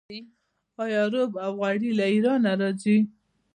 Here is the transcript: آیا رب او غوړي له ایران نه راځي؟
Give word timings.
آیا 0.83 1.01
رب 1.13 1.31
او 1.43 1.51
غوړي 1.59 1.91
له 1.99 2.05
ایران 2.13 2.39
نه 2.45 2.53
راځي؟ 2.61 2.97